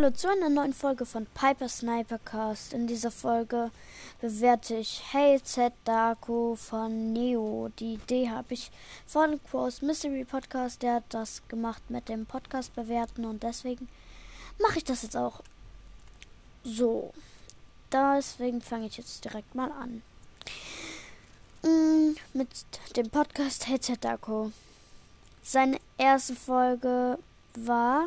[0.00, 2.72] Hallo zu einer neuen Folge von Piper Snipercast.
[2.72, 3.70] In dieser Folge
[4.22, 7.70] bewerte ich Hey Z Darko von Neo.
[7.78, 8.70] Die Idee habe ich
[9.06, 10.80] von Cross Mystery Podcast.
[10.80, 13.90] Der hat das gemacht mit dem Podcast bewerten und deswegen
[14.58, 15.42] mache ich das jetzt auch.
[16.64, 17.12] So,
[17.92, 20.00] deswegen fange ich jetzt direkt mal an.
[21.62, 22.48] Mm, mit
[22.96, 24.50] dem Podcast Hey Z Darko.
[25.42, 27.18] Seine erste Folge
[27.54, 28.06] war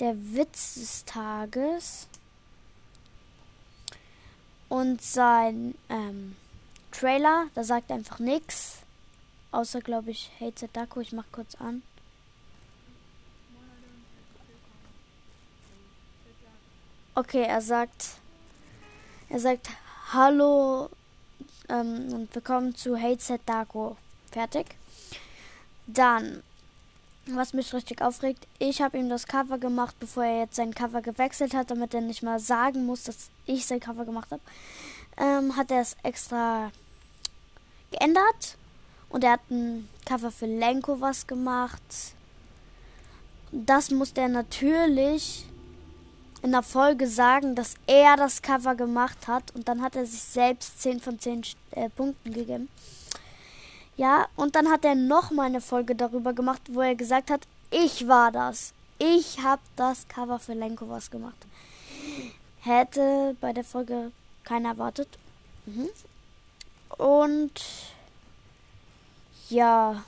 [0.00, 2.06] der Witz des Tages
[4.68, 6.36] und sein ähm,
[6.90, 8.78] Trailer, da sagt einfach nichts.
[9.52, 11.82] Außer, glaube ich, Hey Zedako, ich mach kurz an.
[17.14, 18.18] Okay, er sagt,
[19.30, 19.70] er sagt
[20.12, 20.90] Hallo
[21.70, 23.96] ähm, und willkommen zu Hey Zedako.
[24.30, 24.76] Fertig.
[25.86, 26.42] Dann
[27.28, 31.02] was mich richtig aufregt, ich habe ihm das Cover gemacht, bevor er jetzt sein Cover
[31.02, 34.42] gewechselt hat, damit er nicht mal sagen muss, dass ich sein Cover gemacht habe.
[35.16, 36.70] Ähm, hat er es extra
[37.90, 38.56] geändert
[39.08, 41.82] und er hat ein Cover für Lenko was gemacht.
[43.50, 45.46] Das musste er natürlich
[46.42, 50.20] in der Folge sagen, dass er das Cover gemacht hat und dann hat er sich
[50.22, 52.68] selbst 10 von 10 äh, Punkten gegeben.
[53.96, 57.46] Ja, und dann hat er noch mal eine Folge darüber gemacht, wo er gesagt hat,
[57.70, 58.72] ich war das.
[58.98, 61.46] Ich habe das Cover für Lenko was gemacht.
[62.60, 64.12] Hätte bei der Folge
[64.44, 65.08] keiner erwartet.
[65.66, 65.88] Mhm.
[66.98, 67.52] Und
[69.48, 70.02] ja,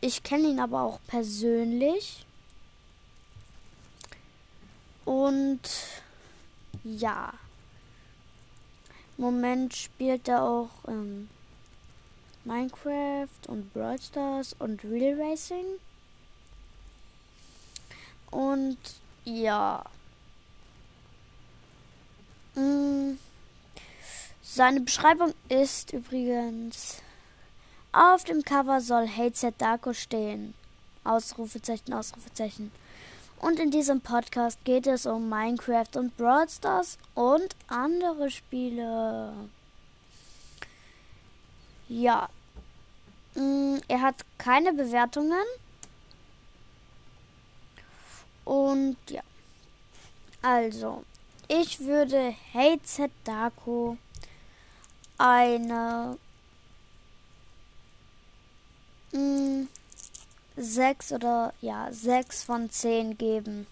[0.00, 2.26] ich kenne ihn aber auch persönlich.
[5.04, 5.60] Und
[6.84, 7.32] ja,
[9.16, 11.28] im Moment spielt er auch ähm,
[12.44, 15.64] Minecraft und Brawl Stars und Real Racing.
[18.30, 18.78] Und
[19.24, 19.84] ja.
[22.54, 23.12] Mm.
[24.42, 27.02] Seine Beschreibung ist übrigens
[27.94, 30.54] auf dem Cover soll Hate Darko stehen.
[31.04, 32.72] Ausrufezeichen, Ausrufezeichen.
[33.38, 39.34] Und in diesem Podcast geht es um Minecraft und Brawl Stars und andere Spiele.
[41.88, 42.28] Ja.
[43.34, 45.44] Mm, er hat keine Bewertungen.
[48.44, 49.22] Und ja.
[50.42, 51.04] Also,
[51.48, 52.80] ich würde Hey
[53.24, 53.96] Darko
[55.18, 56.18] eine
[59.12, 59.68] mh, mm,
[60.56, 63.66] 6 oder ja, 6 von 10 geben.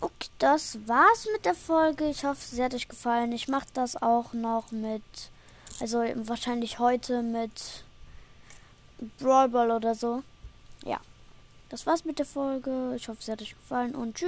[0.00, 2.08] Okay, das war's mit der Folge.
[2.08, 3.32] Ich hoffe, sie hat euch gefallen.
[3.32, 5.02] Ich mache das auch noch mit
[5.80, 7.84] also wahrscheinlich heute mit
[9.18, 10.22] Brawl Ball oder so.
[10.84, 11.00] Ja.
[11.68, 12.94] Das war's mit der Folge.
[12.96, 14.26] Ich hoffe, es hat euch gefallen und tschüss.